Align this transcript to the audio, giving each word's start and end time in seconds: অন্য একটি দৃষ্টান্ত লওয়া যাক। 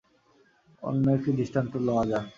অন্য 0.83 1.05
একটি 1.11 1.31
দৃষ্টান্ত 1.31 1.73
লওয়া 1.87 2.03
যাক। 2.05 2.25